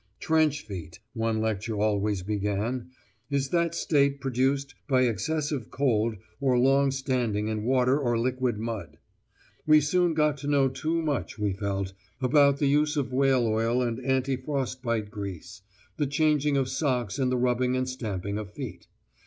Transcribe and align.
"Trench 0.19 0.61
feet," 0.61 0.99
one 1.13 1.41
lecture 1.41 1.77
always 1.79 2.23
began, 2.23 2.89
"is 3.29 3.49
that 3.49 3.75
state 3.75 4.19
produced 4.19 4.73
by 4.87 5.03
excessive 5.03 5.69
cold 5.69 6.15
or 6.39 6.57
long 6.57 6.89
standing 6.89 7.49
in 7.49 7.61
water 7.61 7.99
or 7.99 8.17
liquid 8.17 8.57
mud." 8.57 8.97
We 9.67 9.79
soon 9.79 10.15
got 10.15 10.37
to 10.37 10.47
know 10.47 10.69
too 10.69 11.03
much, 11.03 11.37
we 11.37 11.53
felt, 11.53 11.93
about 12.19 12.57
the 12.57 12.65
use 12.65 12.97
of 12.97 13.13
whale 13.13 13.45
oil 13.45 13.83
and 13.83 14.03
anti 14.03 14.37
frostbite 14.37 15.11
grease, 15.11 15.61
the 15.97 16.07
changing 16.07 16.57
of 16.57 16.67
socks 16.67 17.19
and 17.19 17.31
the 17.31 17.37
rubbing 17.37 17.75
and 17.77 17.87
stamping 17.87 18.39
of 18.39 18.49
feet. 18.51 18.87